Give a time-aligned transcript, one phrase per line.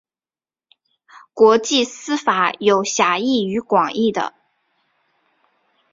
[1.31, 4.33] 国际私法有狭义与广义的。